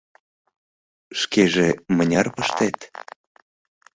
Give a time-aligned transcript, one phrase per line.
[1.19, 2.77] —Шкеже мыняр пыштет?